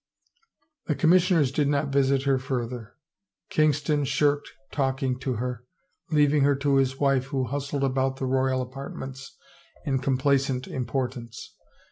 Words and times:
The 0.87 0.95
commissioners 0.95 1.51
did 1.51 1.67
not 1.67 1.89
visit 1.91 2.23
her 2.23 2.39
further. 2.39 2.95
Kings 3.51 3.83
ton 3.83 4.03
shirked 4.03 4.49
talking 4.71 5.19
to 5.19 5.33
her, 5.33 5.63
leaving 6.09 6.41
her 6.41 6.55
to 6.55 6.77
his 6.77 6.99
wife 6.99 7.25
who 7.25 7.47
bustled 7.51 7.83
about 7.83 8.15
the 8.15 8.25
royal 8.25 8.63
apartments 8.63 9.37
in 9.85 9.99
complacent 9.99 10.67
im 10.67 10.87
portance. 10.87 11.49